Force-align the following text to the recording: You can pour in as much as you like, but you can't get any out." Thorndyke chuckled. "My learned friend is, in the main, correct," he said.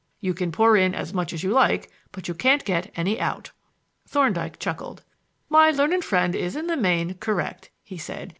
You 0.19 0.33
can 0.33 0.51
pour 0.51 0.75
in 0.75 0.95
as 0.95 1.13
much 1.13 1.31
as 1.31 1.43
you 1.43 1.51
like, 1.51 1.91
but 2.11 2.27
you 2.27 2.33
can't 2.33 2.65
get 2.65 2.91
any 2.95 3.19
out." 3.19 3.51
Thorndyke 4.07 4.57
chuckled. 4.57 5.03
"My 5.47 5.69
learned 5.69 6.03
friend 6.03 6.33
is, 6.35 6.55
in 6.55 6.65
the 6.65 6.75
main, 6.75 7.13
correct," 7.19 7.69
he 7.83 7.99
said. 7.99 8.29